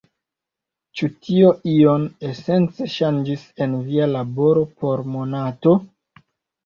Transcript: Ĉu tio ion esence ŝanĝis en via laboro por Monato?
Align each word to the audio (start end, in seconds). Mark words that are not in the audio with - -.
Ĉu 1.01 1.09
tio 1.25 1.51
ion 1.73 2.07
esence 2.31 2.89
ŝanĝis 2.95 3.45
en 3.67 3.77
via 3.91 4.09
laboro 4.17 4.65
por 4.81 5.05
Monato? 5.17 5.77